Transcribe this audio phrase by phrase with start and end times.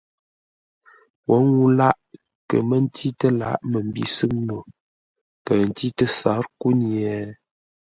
[1.27, 1.97] Wǒ ŋuu lâʼ
[2.47, 4.57] kə̌ mə́ ntî tə́ lǎghʼ məmbî sʉ́ŋ no,
[5.45, 7.11] kəʉ ntî tə́ sǎr kúnye?